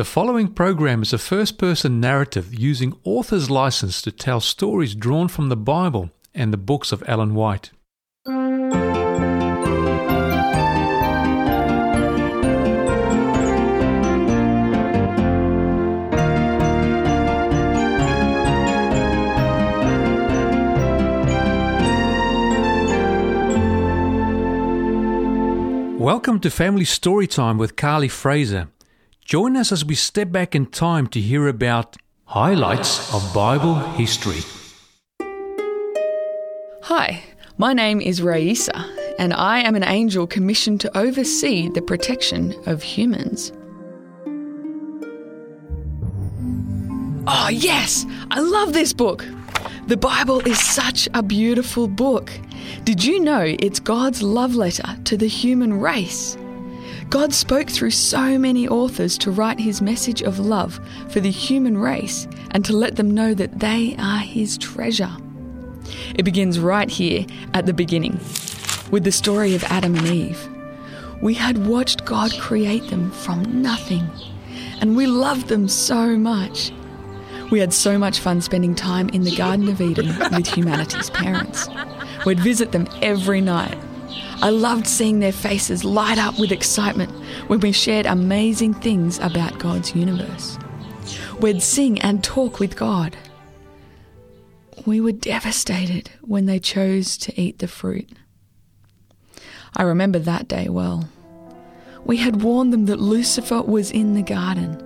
[0.00, 5.28] The following program is a first person narrative using author's license to tell stories drawn
[5.28, 7.70] from the Bible and the books of Ellen White.
[26.00, 28.68] Welcome to Family Storytime with Carly Fraser.
[29.30, 34.40] Join us as we step back in time to hear about highlights of Bible history.
[36.82, 37.22] Hi,
[37.56, 38.84] my name is Raisa,
[39.20, 43.52] and I am an angel commissioned to oversee the protection of humans.
[47.28, 48.06] Oh, yes!
[48.32, 49.24] I love this book!
[49.86, 52.32] The Bible is such a beautiful book.
[52.82, 56.36] Did you know it's God's love letter to the human race?
[57.10, 60.78] God spoke through so many authors to write his message of love
[61.08, 65.10] for the human race and to let them know that they are his treasure.
[66.14, 68.20] It begins right here at the beginning
[68.92, 70.48] with the story of Adam and Eve.
[71.20, 74.08] We had watched God create them from nothing,
[74.80, 76.70] and we loved them so much.
[77.50, 81.68] We had so much fun spending time in the Garden of Eden with humanity's parents.
[82.24, 83.76] We'd visit them every night
[84.42, 87.12] I loved seeing their faces light up with excitement
[87.48, 90.58] when we shared amazing things about God's universe.
[91.40, 93.18] We'd sing and talk with God.
[94.86, 98.08] We were devastated when they chose to eat the fruit.
[99.76, 101.06] I remember that day well.
[102.06, 104.80] We had warned them that Lucifer was in the garden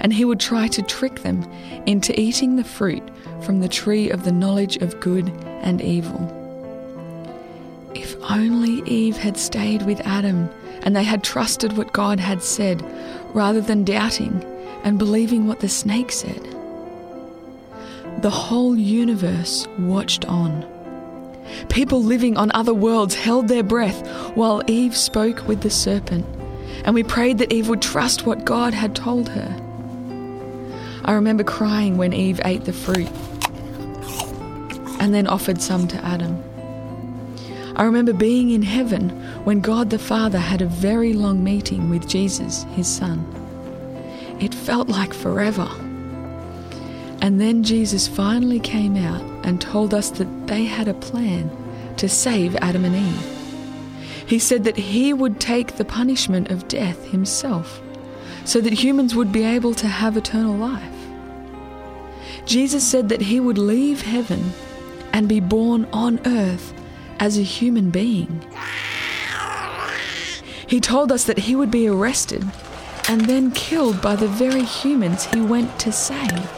[0.00, 1.42] and he would try to trick them
[1.86, 3.02] into eating the fruit
[3.42, 5.30] from the tree of the knowledge of good
[5.62, 6.37] and evil.
[8.38, 10.48] Only Eve had stayed with Adam
[10.82, 12.84] and they had trusted what God had said
[13.34, 14.44] rather than doubting
[14.84, 16.40] and believing what the snake said.
[18.22, 20.64] The whole universe watched on.
[21.68, 24.06] People living on other worlds held their breath
[24.36, 26.24] while Eve spoke with the serpent,
[26.84, 29.52] and we prayed that Eve would trust what God had told her.
[31.04, 33.10] I remember crying when Eve ate the fruit
[35.00, 36.44] and then offered some to Adam.
[37.78, 39.10] I remember being in heaven
[39.44, 43.24] when God the Father had a very long meeting with Jesus, his Son.
[44.40, 45.68] It felt like forever.
[47.22, 51.50] And then Jesus finally came out and told us that they had a plan
[51.98, 54.24] to save Adam and Eve.
[54.26, 57.80] He said that he would take the punishment of death himself
[58.44, 60.82] so that humans would be able to have eternal life.
[62.44, 64.52] Jesus said that he would leave heaven
[65.12, 66.72] and be born on earth
[67.18, 68.44] as a human being.
[70.66, 72.44] He told us that he would be arrested
[73.08, 76.50] and then killed by the very humans he went to save.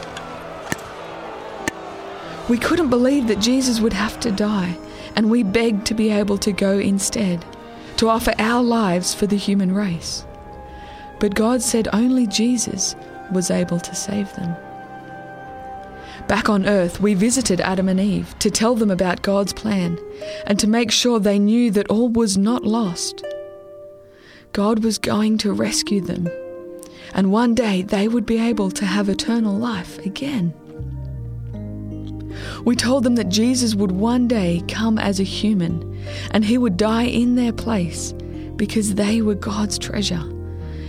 [2.49, 4.77] We couldn't believe that Jesus would have to die,
[5.15, 7.45] and we begged to be able to go instead,
[7.97, 10.25] to offer our lives for the human race.
[11.19, 12.95] But God said only Jesus
[13.31, 14.53] was able to save them.
[16.31, 19.99] Back on earth, we visited Adam and Eve to tell them about God's plan
[20.47, 23.21] and to make sure they knew that all was not lost.
[24.53, 26.29] God was going to rescue them,
[27.13, 30.53] and one day they would be able to have eternal life again.
[32.63, 36.77] We told them that Jesus would one day come as a human and he would
[36.77, 38.13] die in their place
[38.55, 40.23] because they were God's treasure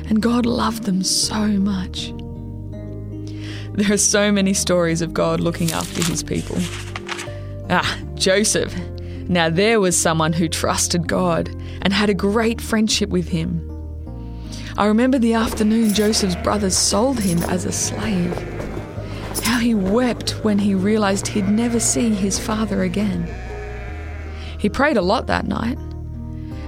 [0.07, 2.13] and God loved them so much.
[3.75, 6.59] There are so many stories of God looking after his people.
[7.71, 8.75] Ah, Joseph.
[9.29, 11.49] Now there was someone who trusted God
[11.81, 13.69] and had a great friendship with him.
[14.77, 18.37] I remember the afternoon Joseph's brothers sold him as a slave.
[19.43, 23.27] How he wept when he realized he'd never see his father again.
[24.59, 25.79] He prayed a lot that night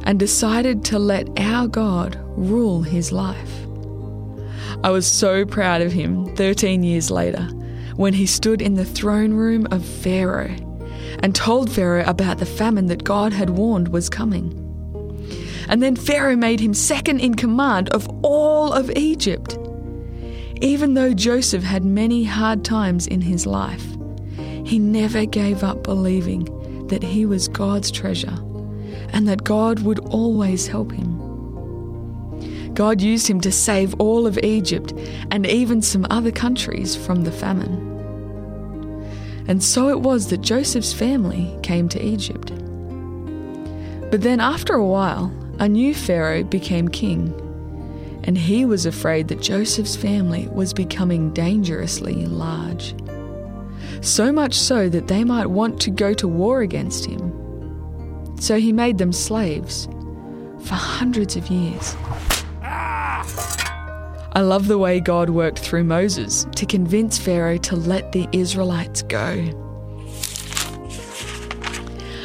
[0.04, 3.63] and decided to let our God rule his life.
[4.82, 7.44] I was so proud of him 13 years later
[7.96, 10.56] when he stood in the throne room of Pharaoh
[11.20, 14.60] and told Pharaoh about the famine that God had warned was coming.
[15.68, 19.56] And then Pharaoh made him second in command of all of Egypt.
[20.60, 23.86] Even though Joseph had many hard times in his life,
[24.64, 26.44] he never gave up believing
[26.88, 28.36] that he was God's treasure
[29.10, 31.23] and that God would always help him.
[32.74, 34.92] God used him to save all of Egypt
[35.30, 37.92] and even some other countries from the famine.
[39.46, 42.48] And so it was that Joseph's family came to Egypt.
[44.10, 47.32] But then, after a while, a new Pharaoh became king,
[48.24, 52.94] and he was afraid that Joseph's family was becoming dangerously large.
[54.00, 58.36] So much so that they might want to go to war against him.
[58.40, 59.86] So he made them slaves
[60.60, 61.96] for hundreds of years.
[64.36, 69.02] I love the way God worked through Moses to convince Pharaoh to let the Israelites
[69.02, 69.48] go.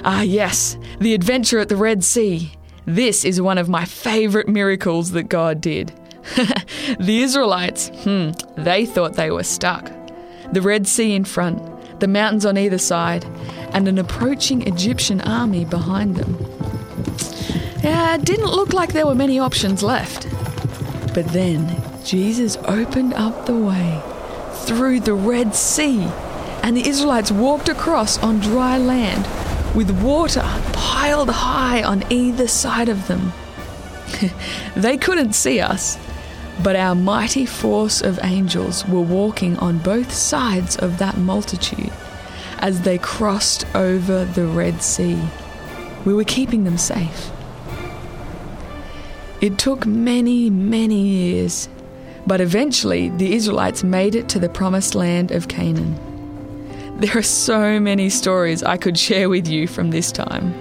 [0.03, 2.51] Ah, yes, the adventure at the Red Sea.
[2.85, 5.93] This is one of my favourite miracles that God did.
[6.99, 9.91] the Israelites, hmm, they thought they were stuck.
[10.51, 13.23] The Red Sea in front, the mountains on either side,
[13.71, 16.37] and an approaching Egyptian army behind them.
[17.83, 20.27] Yeah, it didn't look like there were many options left.
[21.13, 24.01] But then Jesus opened up the way
[24.65, 26.01] through the Red Sea,
[26.63, 29.27] and the Israelites walked across on dry land
[29.75, 30.43] with water
[30.73, 33.31] piled high on either side of them.
[34.75, 35.97] they couldn't see us,
[36.63, 41.91] but our mighty force of angels were walking on both sides of that multitude
[42.59, 45.19] as they crossed over the Red Sea.
[46.05, 47.31] We were keeping them safe.
[49.41, 51.69] It took many, many years,
[52.29, 55.97] but eventually the Israelites made it to the promised land of Canaan.
[56.99, 60.53] There are so many stories I could share with you from this time,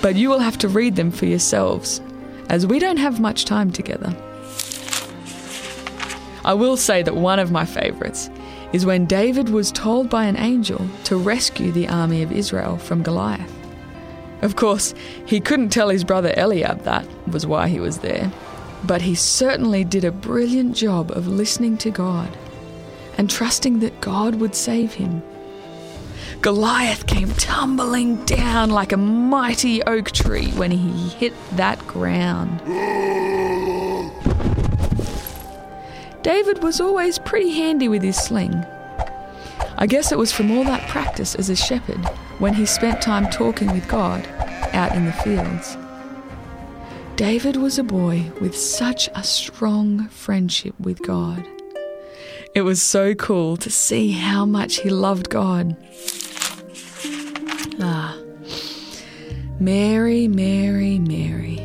[0.00, 2.00] but you will have to read them for yourselves,
[2.48, 4.16] as we don't have much time together.
[6.42, 8.30] I will say that one of my favourites
[8.72, 13.02] is when David was told by an angel to rescue the army of Israel from
[13.02, 13.52] Goliath.
[14.40, 14.94] Of course,
[15.26, 18.32] he couldn't tell his brother Eliab that was why he was there,
[18.86, 22.36] but he certainly did a brilliant job of listening to God
[23.16, 25.22] and trusting that God would save him.
[26.40, 32.60] Goliath came tumbling down like a mighty oak tree when he hit that ground.
[36.22, 38.54] David was always pretty handy with his sling.
[39.76, 42.04] I guess it was from all that practice as a shepherd
[42.38, 44.26] when he spent time talking with God
[44.72, 45.76] out in the fields.
[47.16, 51.46] David was a boy with such a strong friendship with God.
[52.56, 55.76] It was so cool to see how much he loved God.
[57.80, 58.18] Ah,
[59.60, 61.60] Mary, Mary, Mary.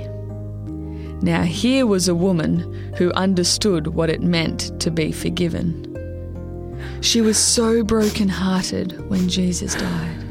[1.24, 6.78] Now, here was a woman who understood what it meant to be forgiven.
[7.02, 10.26] She was so broken-hearted when Jesus died.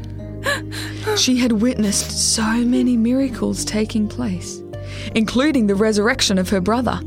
[1.17, 4.61] She had witnessed so many miracles taking place,
[5.15, 6.99] including the resurrection of her brother,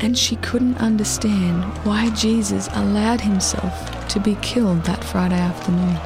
[0.00, 5.98] and she couldn't understand why Jesus allowed himself to be killed that Friday afternoon.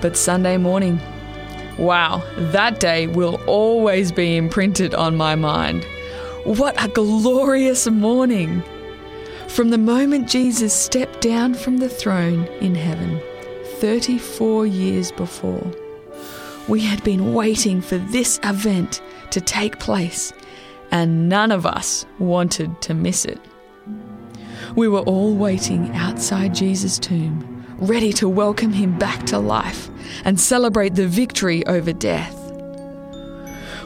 [0.00, 1.00] But Sunday morning,
[1.78, 5.84] wow, that day will always be imprinted on my mind.
[6.44, 8.62] What a glorious morning!
[9.48, 13.20] From the moment Jesus stepped down from the throne in heaven,
[13.78, 15.66] 34 years before,
[16.68, 19.00] we had been waiting for this event
[19.36, 20.32] to take place,
[20.90, 23.38] and none of us wanted to miss it.
[24.74, 29.90] We were all waiting outside Jesus' tomb ready to welcome him back to life
[30.24, 32.34] and celebrate the victory over death.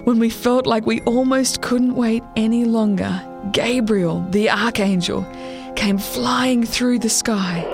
[0.05, 3.21] When we felt like we almost couldn't wait any longer,
[3.51, 5.27] Gabriel, the archangel,
[5.75, 7.67] came flying through the sky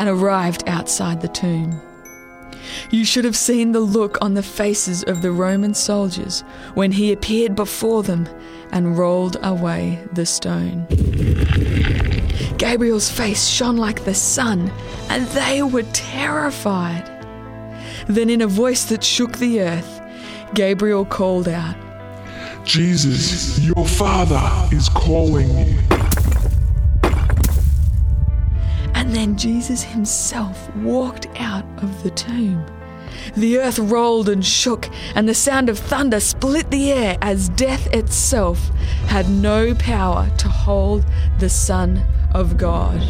[0.00, 1.80] and arrived outside the tomb.
[2.90, 6.42] You should have seen the look on the faces of the Roman soldiers
[6.74, 8.28] when he appeared before them
[8.72, 10.86] and rolled away the stone.
[12.56, 14.70] Gabriel's face shone like the sun,
[15.08, 17.06] and they were terrified.
[18.06, 20.00] Then, in a voice that shook the earth,
[20.54, 21.76] Gabriel called out,
[22.64, 24.42] Jesus, your father
[24.74, 25.78] is calling you.
[29.10, 32.64] And then Jesus himself walked out of the tomb.
[33.34, 37.92] The earth rolled and shook, and the sound of thunder split the air as death
[37.92, 38.68] itself
[39.08, 41.04] had no power to hold
[41.40, 42.00] the Son
[42.34, 43.00] of God.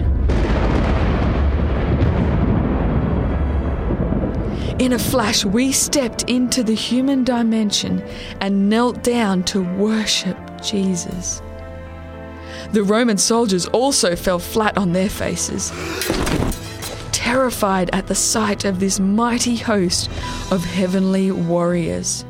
[4.81, 8.03] In a flash, we stepped into the human dimension
[8.41, 11.43] and knelt down to worship Jesus.
[12.73, 15.73] The Roman soldiers also fell flat on their faces
[17.31, 20.11] terrified at the sight of this mighty host
[20.51, 22.25] of heavenly warriors.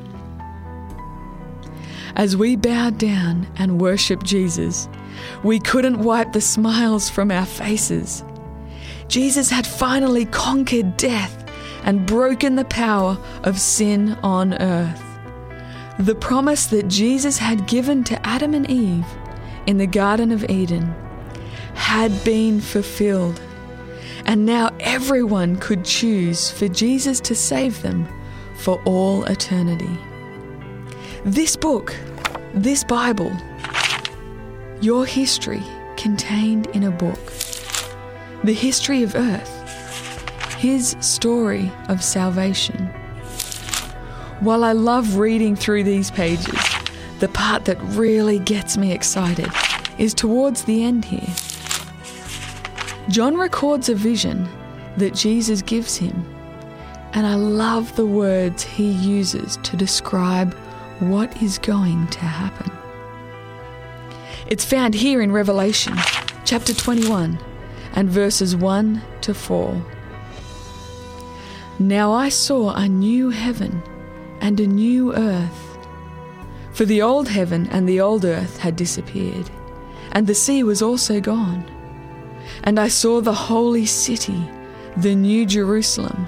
[2.16, 4.88] As we bowed down and worshipped Jesus,
[5.42, 8.22] we couldn't wipe the smiles from our faces.
[9.08, 11.50] Jesus had finally conquered death
[11.84, 15.02] and broken the power of sin on earth.
[15.98, 19.06] The promise that Jesus had given to Adam and Eve
[19.70, 20.92] in the Garden of Eden
[21.74, 23.40] had been fulfilled.
[24.26, 28.08] And now everyone could choose for Jesus to save them
[28.56, 29.96] for all eternity.
[31.24, 31.94] This book,
[32.52, 33.32] this Bible,
[34.80, 35.62] your history
[35.96, 37.32] contained in a book,
[38.42, 42.86] the history of earth, his story of salvation.
[44.40, 46.69] While I love reading through these pages,
[47.20, 49.48] the part that really gets me excited
[49.98, 51.34] is towards the end here.
[53.08, 54.48] John records a vision
[54.96, 56.24] that Jesus gives him,
[57.12, 60.54] and I love the words he uses to describe
[61.00, 62.72] what is going to happen.
[64.46, 65.94] It's found here in Revelation
[66.44, 67.38] chapter 21
[67.94, 69.84] and verses 1 to 4.
[71.78, 73.82] Now I saw a new heaven
[74.40, 75.69] and a new earth.
[76.72, 79.50] For the old heaven and the old earth had disappeared,
[80.12, 81.64] and the sea was also gone.
[82.64, 84.48] And I saw the holy city,
[84.96, 86.26] the new Jerusalem,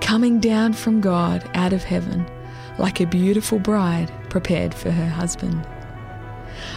[0.00, 2.26] coming down from God out of heaven,
[2.78, 5.66] like a beautiful bride prepared for her husband.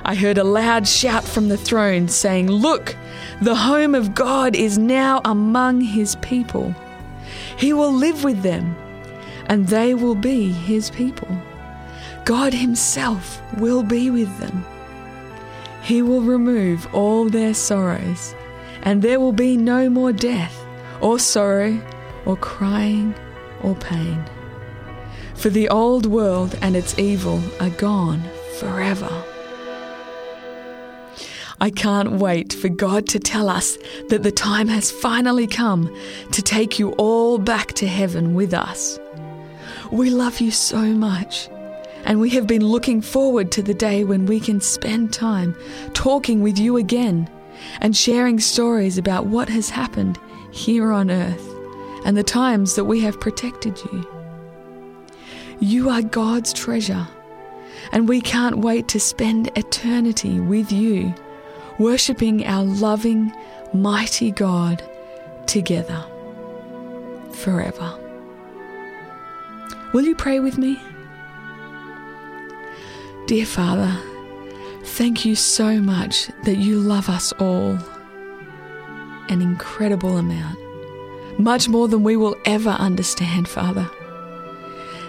[0.04, 2.96] I heard a loud shout from the throne saying, Look,
[3.42, 6.74] the home of God is now among his people.
[7.58, 8.76] He will live with them,
[9.48, 11.30] and they will be his people.
[12.26, 14.66] God himself will be with them.
[15.84, 18.36] He will remove all their sorrows
[18.84, 20.66] and there will be no more death,
[21.02, 21.80] or sorrow,
[22.26, 23.14] or crying,
[23.62, 24.24] or pain.
[25.36, 28.24] For the old world and its evil are gone
[28.60, 29.10] forever.
[31.60, 33.78] I can't wait for God to tell us
[34.10, 35.96] that the time has finally come
[36.32, 39.00] to take you all back to heaven with us.
[39.92, 41.50] We love you so much,
[42.06, 45.56] and we have been looking forward to the day when we can spend time
[45.94, 47.30] talking with you again
[47.80, 50.18] and sharing stories about what has happened
[50.52, 51.48] here on earth
[52.06, 54.08] and the times that we have protected you.
[55.60, 57.08] You are God's treasure,
[57.92, 61.14] and we can't wait to spend eternity with you,
[61.78, 63.32] worshipping our loving,
[63.74, 64.84] mighty God
[65.46, 66.04] together
[67.34, 67.98] forever.
[69.94, 70.80] Will you pray with me?
[73.32, 73.98] Dear Father,
[74.84, 77.80] Thank you so much that you love us all.
[79.30, 80.60] An incredible amount.
[81.40, 83.90] Much more than we will ever understand, Father.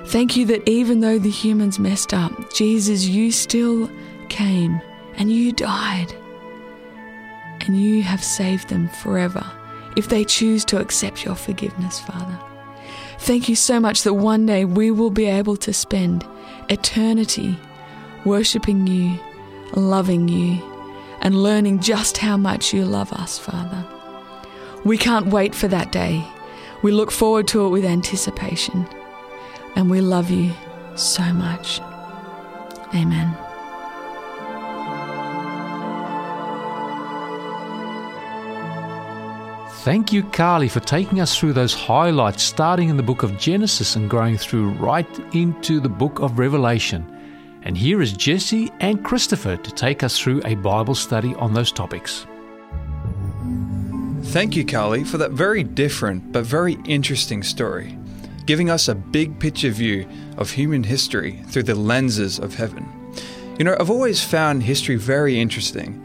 [0.04, 3.90] Thank you that even though the humans messed up, Jesus, you still
[4.28, 4.80] came
[5.14, 6.14] and you died.
[7.62, 9.44] And you have saved them forever
[9.96, 12.38] if they choose to accept your forgiveness, Father.
[13.18, 16.24] Thank you so much that one day we will be able to spend
[16.68, 17.58] eternity
[18.24, 19.18] worshipping you
[19.74, 20.62] loving you
[21.20, 23.84] and learning just how much you love us, Father.
[24.84, 26.26] We can't wait for that day.
[26.82, 28.86] We look forward to it with anticipation.
[29.76, 30.52] And we love you
[30.96, 31.80] so much.
[32.94, 33.34] Amen.
[39.84, 43.96] Thank you, Carly, for taking us through those highlights, starting in the book of Genesis
[43.96, 47.21] and going through right into the book of Revelation.
[47.64, 51.70] And here is Jesse and Christopher to take us through a Bible study on those
[51.70, 52.26] topics.
[54.24, 57.98] Thank you, Carly, for that very different but very interesting story,
[58.46, 62.86] giving us a big picture view of human history through the lenses of heaven.
[63.58, 66.02] You know, I've always found history very interesting,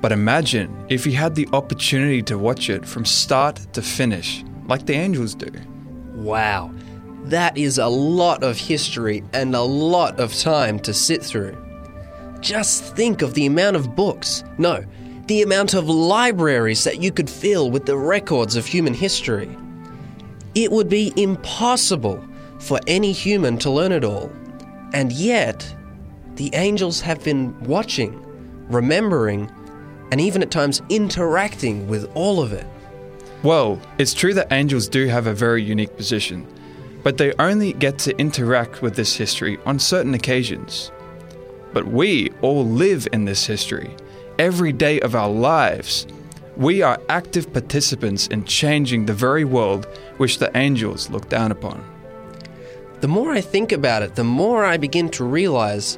[0.00, 4.86] but imagine if you had the opportunity to watch it from start to finish, like
[4.86, 5.50] the angels do.
[6.14, 6.72] Wow.
[7.24, 11.56] That is a lot of history and a lot of time to sit through.
[12.40, 14.84] Just think of the amount of books, no,
[15.26, 19.54] the amount of libraries that you could fill with the records of human history.
[20.54, 22.24] It would be impossible
[22.58, 24.32] for any human to learn it all.
[24.92, 25.74] And yet,
[26.34, 28.18] the angels have been watching,
[28.68, 29.50] remembering,
[30.10, 32.66] and even at times interacting with all of it.
[33.42, 36.46] Well, it's true that angels do have a very unique position
[37.02, 40.90] but they only get to interact with this history on certain occasions.
[41.72, 43.94] But we all live in this history
[44.38, 46.06] every day of our lives.
[46.56, 51.84] We are active participants in changing the very world which the angels look down upon.
[53.00, 55.96] The more I think about it, the more I begin to realize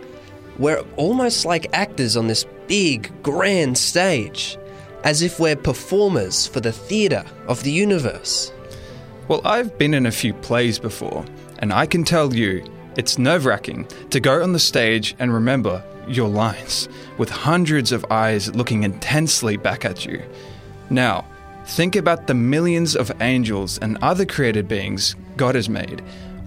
[0.58, 4.56] we're almost like actors on this big, grand stage,
[5.02, 8.52] as if we're performers for the theatre of the universe.
[9.28, 11.24] Well, I've been in a few plays before,
[11.60, 12.64] and I can tell you,
[12.96, 18.04] It's nerve wracking to go on the stage and remember your lines, with hundreds of
[18.10, 20.22] eyes looking intensely back at you.
[20.90, 21.24] Now,
[21.64, 26.02] think about the millions of angels and other created beings God has made,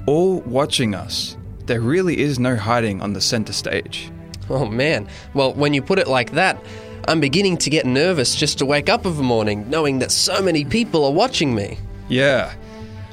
[0.06, 1.36] all watching us.
[1.66, 4.12] There really is no hiding on the center stage.
[4.48, 5.08] Oh man.
[5.34, 6.64] Well, when you put it like that,
[7.08, 10.44] I'm beginning to get nervous just to wake up of a morning knowing that so
[10.44, 11.80] many people are watching me.
[12.08, 12.54] Yeah.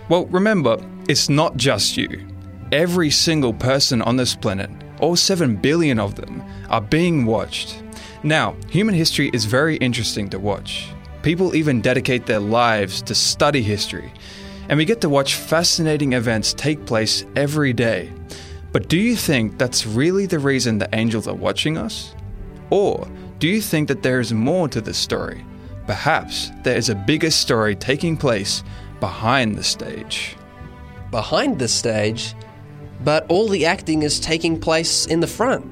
[0.08, 0.78] Well, remember,
[1.08, 2.26] it's not just you.
[2.72, 7.82] Every single person on this planet, all 7 billion of them, are being watched.
[8.22, 10.88] Now, human history is very interesting to watch.
[11.22, 14.12] People even dedicate their lives to study history,
[14.68, 18.12] and we get to watch fascinating events take place every day.
[18.72, 22.14] But do you think that's really the reason the angels are watching us?
[22.70, 23.06] Or
[23.38, 25.44] do you think that there is more to this story?
[25.86, 28.62] Perhaps there is a bigger story taking place
[29.02, 30.36] behind the stage.
[31.10, 32.36] Behind the stage,
[33.02, 35.66] but all the acting is taking place in the front.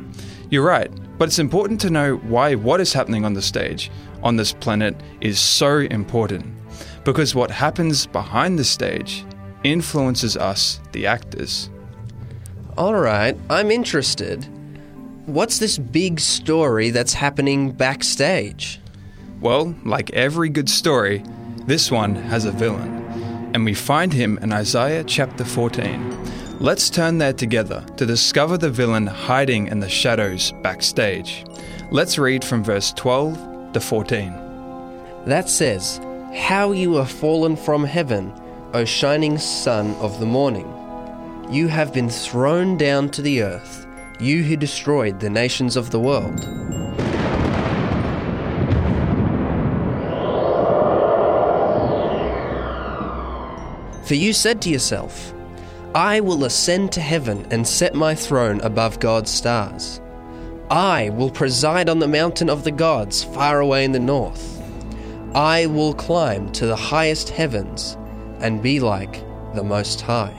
[0.51, 3.89] You're right, but it's important to know why what is happening on the stage
[4.25, 6.45] on this planet is so important.
[7.05, 9.25] Because what happens behind the stage
[9.63, 11.71] influences us, the actors.
[12.77, 14.45] All right, I'm interested.
[15.27, 18.81] What's this big story that's happening backstage?
[19.41, 21.23] Well, like every good story,
[21.69, 23.00] this one has a villain.
[23.53, 26.59] And we find him in Isaiah chapter 14.
[26.61, 31.45] Let's turn there together to discover the villain hiding in the shadows backstage.
[31.91, 34.33] Let's read from verse 12 to 14.
[35.27, 36.01] That says,
[36.35, 38.33] How you are fallen from heaven,
[38.73, 40.73] O shining sun of the morning.
[41.51, 43.87] You have been thrown down to the earth,
[44.21, 46.47] you who destroyed the nations of the world.
[54.11, 55.33] For you said to yourself,
[55.95, 60.01] I will ascend to heaven and set my throne above God's stars.
[60.69, 64.61] I will preside on the mountain of the gods far away in the north.
[65.33, 67.97] I will climb to the highest heavens
[68.41, 69.23] and be like
[69.55, 70.35] the Most High.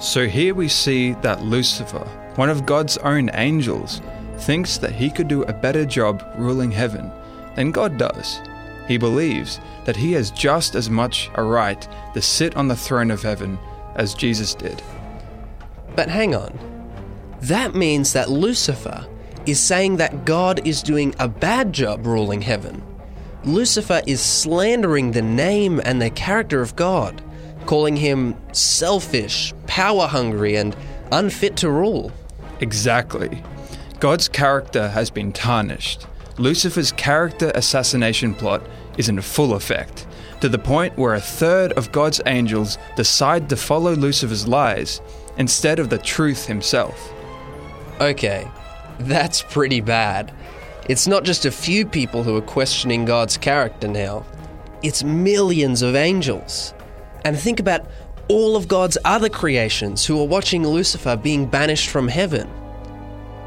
[0.00, 4.00] So here we see that Lucifer, one of God's own angels,
[4.38, 7.12] thinks that he could do a better job ruling heaven
[7.56, 8.40] than God does.
[8.88, 13.10] He believes that he has just as much a right to sit on the throne
[13.10, 13.58] of heaven
[13.94, 14.82] as Jesus did.
[15.94, 16.58] But hang on.
[17.42, 19.06] That means that Lucifer
[19.46, 22.82] is saying that God is doing a bad job ruling heaven.
[23.44, 27.22] Lucifer is slandering the name and the character of God,
[27.66, 30.74] calling him selfish, power hungry, and
[31.12, 32.10] unfit to rule.
[32.60, 33.42] Exactly.
[34.00, 36.06] God's character has been tarnished.
[36.38, 38.62] Lucifer's character assassination plot
[38.98, 40.06] is in full effect,
[40.42, 45.00] to the point where a third of God's angels decide to follow Lucifer's lies
[45.38, 47.12] instead of the truth himself.
[48.00, 48.46] Okay,
[48.98, 50.32] that's pretty bad.
[50.88, 54.26] It's not just a few people who are questioning God's character now,
[54.82, 56.74] it's millions of angels.
[57.24, 57.86] And think about
[58.28, 62.48] all of God's other creations who are watching Lucifer being banished from heaven.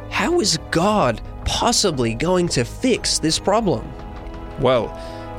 [0.10, 3.90] How is God possibly going to fix this problem?
[4.60, 4.90] Well,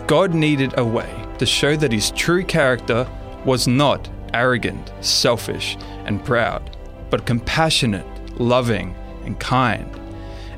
[0.06, 3.06] God needed a way to show that his true character
[3.44, 6.76] was not arrogant, selfish, and proud,
[7.10, 8.06] but compassionate,
[8.40, 9.88] loving, and kind.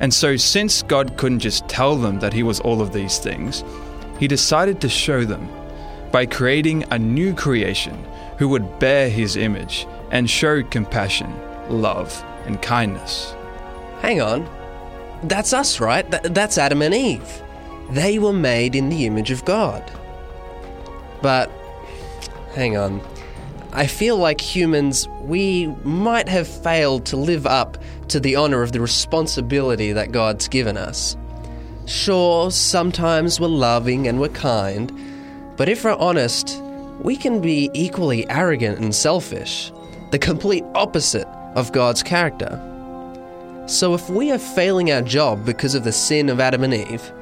[0.00, 3.64] And so, since God couldn't just tell them that he was all of these things,
[4.18, 5.48] he decided to show them
[6.11, 7.96] by creating a new creation
[8.38, 11.33] who would bear his image and show compassion,
[11.68, 13.35] love, and kindness.
[14.00, 14.48] Hang on.
[15.22, 16.09] That's us, right?
[16.11, 17.42] Th- that's Adam and Eve.
[17.90, 19.90] They were made in the image of God.
[21.23, 21.51] But,
[22.55, 23.01] hang on.
[23.73, 27.77] I feel like humans, we might have failed to live up
[28.09, 31.16] to the honor of the responsibility that God's given us.
[31.87, 34.92] Sure, sometimes we're loving and we're kind,
[35.57, 36.62] but if we're honest,
[37.01, 39.73] we can be equally arrogant and selfish,
[40.11, 42.61] the complete opposite of God's character.
[43.66, 47.12] So if we are failing our job because of the sin of Adam and Eve,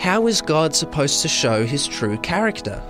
[0.00, 2.82] how is God supposed to show his true character?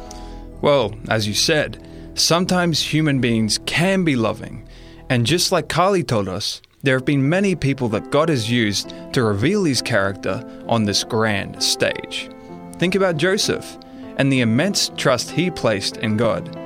[0.61, 4.68] Well, as you said, sometimes human beings can be loving.
[5.09, 8.94] And just like Carly told us, there have been many people that God has used
[9.12, 12.31] to reveal his character on this grand stage.
[12.79, 13.77] Think about Joseph
[14.16, 16.57] and the immense trust he placed in God,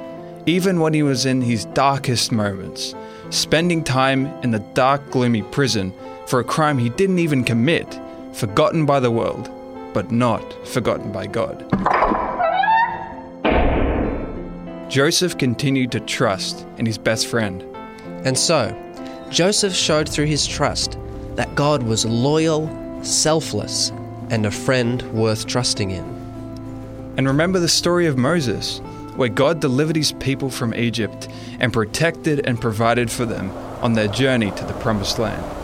[0.45, 2.95] even when he was in his darkest moments,
[3.31, 5.91] spending time in the dark, gloomy prison
[6.27, 7.99] for a crime he didn't even commit,
[8.35, 9.51] forgotten by the world,
[9.95, 11.65] but not forgotten by God.
[14.91, 17.65] Joseph continued to trust in his best friend.
[18.27, 18.77] And so,
[19.31, 20.99] Joseph showed through his trust
[21.37, 22.69] that God was loyal,
[23.03, 23.91] selfless,
[24.31, 26.05] and a friend worth trusting in.
[27.17, 28.79] And remember the story of Moses,
[29.17, 31.29] where God delivered his people from Egypt
[31.61, 33.51] and protected and provided for them
[33.83, 35.64] on their journey to the promised land.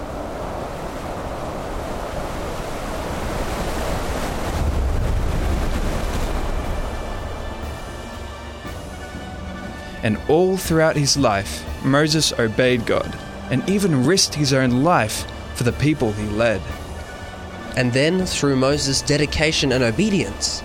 [10.03, 13.17] And all throughout his life, Moses obeyed God
[13.51, 16.63] and even risked his own life for the people he led.
[17.77, 20.63] And then, through Moses' dedication and obedience,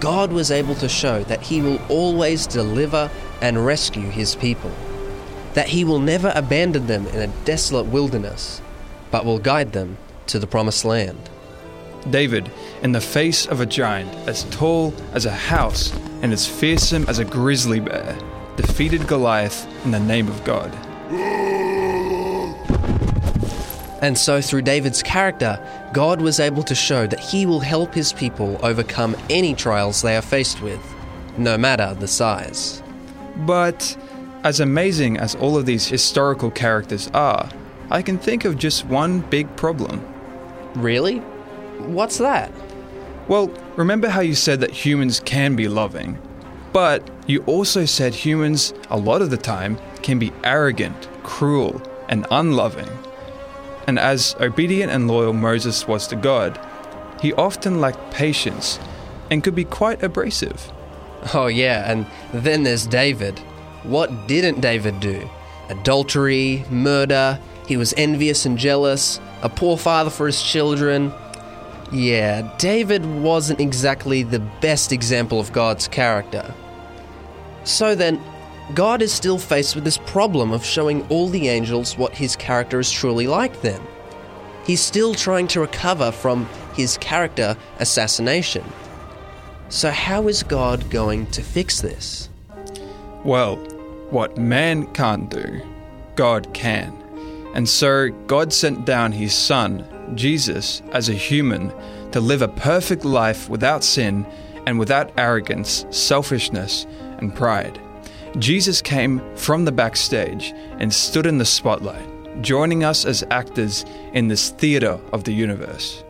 [0.00, 3.10] God was able to show that he will always deliver
[3.42, 4.72] and rescue his people,
[5.54, 8.62] that he will never abandon them in a desolate wilderness,
[9.10, 11.28] but will guide them to the promised land.
[12.08, 12.50] David,
[12.82, 17.18] in the face of a giant as tall as a house and as fearsome as
[17.18, 18.16] a grizzly bear,
[18.56, 20.74] defeated Goliath in the name of God.
[24.02, 25.58] And so, through David's character,
[25.92, 30.16] God was able to show that he will help his people overcome any trials they
[30.16, 30.80] are faced with,
[31.36, 32.82] no matter the size.
[33.36, 33.96] But,
[34.42, 37.50] as amazing as all of these historical characters are,
[37.90, 40.00] I can think of just one big problem.
[40.74, 41.18] Really?
[41.78, 42.52] What's that?
[43.28, 46.18] Well, remember how you said that humans can be loving?
[46.72, 52.26] But you also said humans, a lot of the time, can be arrogant, cruel, and
[52.30, 52.88] unloving.
[53.86, 56.58] And as obedient and loyal Moses was to God,
[57.20, 58.78] he often lacked patience
[59.30, 60.72] and could be quite abrasive.
[61.34, 63.38] Oh, yeah, and then there's David.
[63.82, 65.28] What didn't David do?
[65.68, 71.12] Adultery, murder, he was envious and jealous, a poor father for his children.
[71.92, 76.54] Yeah, David wasn't exactly the best example of God's character.
[77.64, 78.20] So then,
[78.74, 82.78] God is still faced with this problem of showing all the angels what his character
[82.78, 83.80] is truly like then.
[84.64, 88.64] He's still trying to recover from his character assassination.
[89.68, 92.28] So, how is God going to fix this?
[93.24, 93.56] Well,
[94.10, 95.60] what man can't do,
[96.16, 96.96] God can.
[97.54, 101.72] And so God sent down his Son, Jesus, as a human
[102.12, 104.26] to live a perfect life without sin
[104.66, 106.86] and without arrogance, selfishness,
[107.18, 107.80] and pride.
[108.38, 112.06] Jesus came from the backstage and stood in the spotlight,
[112.42, 116.04] joining us as actors in this theatre of the universe.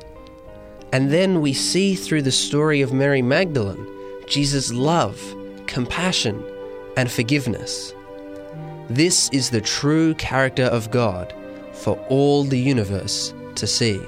[0.92, 3.86] And then we see through the story of Mary Magdalene
[4.26, 5.20] Jesus' love,
[5.66, 6.44] compassion,
[6.96, 7.94] and forgiveness.
[8.88, 11.34] This is the true character of God
[11.72, 14.00] for all the universe to see.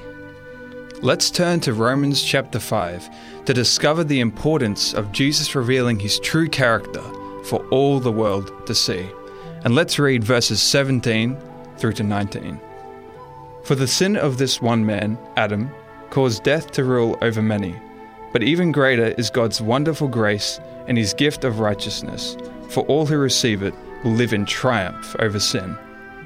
[1.00, 6.48] Let's turn to Romans chapter 5 to discover the importance of Jesus revealing his true
[6.48, 7.02] character
[7.44, 9.08] for all the world to see.
[9.64, 11.36] And let's read verses 17
[11.76, 12.60] through to 19.
[13.64, 15.70] For the sin of this one man, Adam,
[16.10, 17.74] caused death to rule over many.
[18.32, 22.36] But even greater is God's wonderful grace and his gift of righteousness,
[22.68, 25.76] for all who receive it will live in triumph over sin,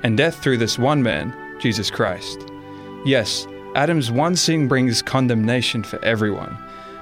[0.03, 2.51] and death through this one man, Jesus Christ.
[3.05, 6.57] Yes, Adam's one sin brings condemnation for everyone,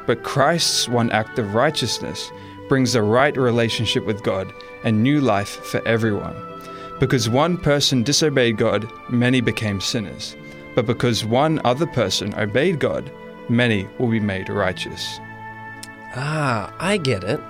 [0.06, 2.30] but Christ's one act of righteousness
[2.68, 4.52] brings a right relationship with God
[4.82, 6.34] and new life for everyone.
[7.00, 10.36] Because one person disobeyed God, many became sinners.
[10.74, 13.10] But because one other person obeyed God,
[13.48, 15.20] many will be made righteous.
[16.16, 17.40] Ah, I get it.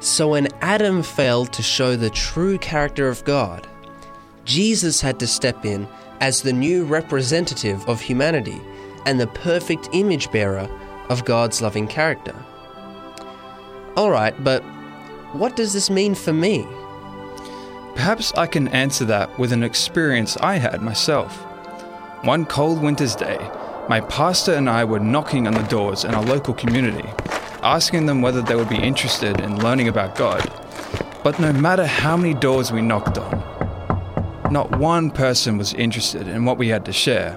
[0.00, 3.66] So when Adam failed to show the true character of God,
[4.44, 5.88] Jesus had to step in
[6.20, 8.60] as the new representative of humanity
[9.06, 10.68] and the perfect image bearer
[11.08, 12.34] of God's loving character.
[13.96, 14.62] Alright, but
[15.34, 16.66] what does this mean for me?
[17.94, 21.36] Perhaps I can answer that with an experience I had myself.
[22.24, 23.38] One cold winter's day,
[23.88, 27.08] my pastor and I were knocking on the doors in our local community,
[27.62, 30.50] asking them whether they would be interested in learning about God.
[31.22, 33.53] But no matter how many doors we knocked on,
[34.54, 37.36] not one person was interested in what we had to share.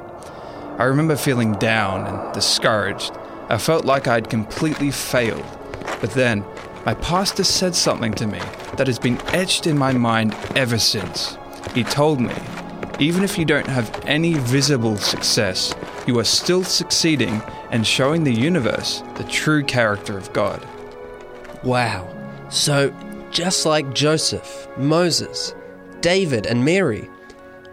[0.78, 3.12] I remember feeling down and discouraged.
[3.50, 5.44] I felt like I'd completely failed.
[6.00, 6.46] But then,
[6.86, 8.40] my pastor said something to me
[8.78, 11.40] that has been etched in my mind ever since.
[11.74, 12.36] He told me,
[13.00, 15.74] even if you don't have any visible success,
[16.06, 20.64] you are still succeeding and showing the universe the true character of God.
[21.64, 22.08] Wow.
[22.50, 22.94] So,
[23.32, 25.56] just like Joseph, Moses,
[26.08, 27.10] David, and Mary,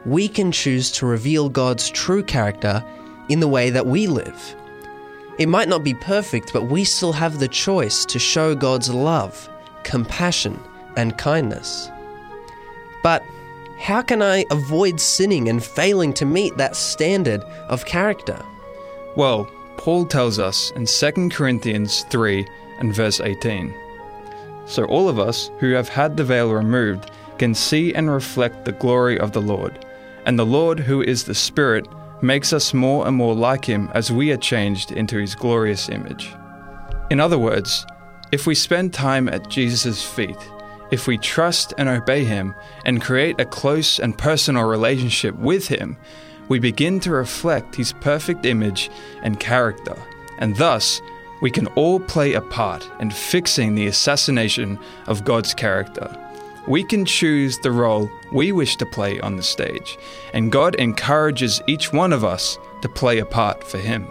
[0.04, 2.84] we can choose to reveal God's true character
[3.28, 4.56] in the way that we live.
[5.38, 9.48] It might not be perfect, but we still have the choice to show God's love,
[9.84, 10.58] compassion,
[10.96, 11.88] and kindness.
[13.04, 13.22] But
[13.78, 18.44] how can I avoid sinning and failing to meet that standard of character?
[19.14, 22.44] Well, Paul tells us in 2 Corinthians 3
[22.80, 23.72] and verse 18.
[24.66, 28.72] So all of us who have had the veil removed can see and reflect the
[28.72, 29.84] glory of the Lord.
[30.26, 31.86] And the Lord, who is the Spirit,
[32.22, 36.32] makes us more and more like Him as we are changed into His glorious image.
[37.10, 37.86] In other words,
[38.32, 40.38] if we spend time at Jesus' feet,
[40.90, 45.96] if we trust and obey Him and create a close and personal relationship with Him,
[46.48, 48.90] we begin to reflect His perfect image
[49.22, 49.96] and character,
[50.38, 51.00] and thus
[51.42, 56.23] we can all play a part in fixing the assassination of God's character.
[56.66, 59.98] We can choose the role we wish to play on the stage,
[60.32, 64.06] and God encourages each one of us to play a part for Him.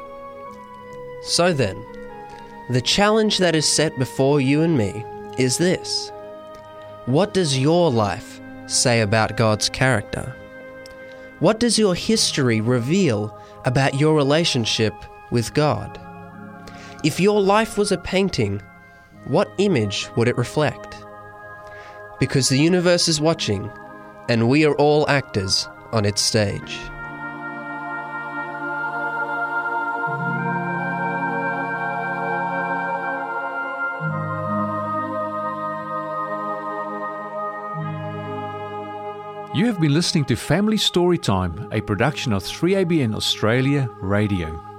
[1.23, 1.83] So then,
[2.69, 5.03] the challenge that is set before you and me
[5.37, 6.11] is this
[7.05, 10.35] What does your life say about God's character?
[11.39, 14.93] What does your history reveal about your relationship
[15.31, 15.99] with God?
[17.03, 18.61] If your life was a painting,
[19.25, 20.92] what image would it reflect?
[22.23, 23.69] Because the universe is watching,
[24.29, 26.79] and we are all actors on its stage.
[39.53, 44.72] You have been listening to Family Storytime, a production of 3ABN Australia Radio.